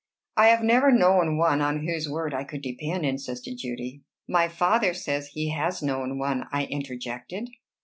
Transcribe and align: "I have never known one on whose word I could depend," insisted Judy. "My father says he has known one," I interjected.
"I 0.35 0.47
have 0.47 0.63
never 0.63 0.91
known 0.91 1.37
one 1.37 1.61
on 1.61 1.85
whose 1.85 2.09
word 2.09 2.33
I 2.33 2.43
could 2.43 2.63
depend," 2.63 3.05
insisted 3.05 3.59
Judy. 3.59 4.01
"My 4.27 4.47
father 4.47 4.95
says 4.95 5.27
he 5.27 5.51
has 5.51 5.83
known 5.83 6.17
one," 6.17 6.45
I 6.51 6.65
interjected. 6.65 7.51